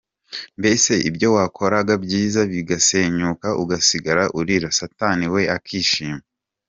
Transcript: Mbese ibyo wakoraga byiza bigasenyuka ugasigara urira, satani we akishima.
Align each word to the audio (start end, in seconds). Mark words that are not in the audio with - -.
Mbese 0.59 0.91
ibyo 1.09 1.27
wakoraga 1.35 1.93
byiza 2.03 2.41
bigasenyuka 2.51 3.47
ugasigara 3.61 4.23
urira, 4.39 4.69
satani 4.79 5.25
we 5.33 5.41
akishima. 5.57 6.23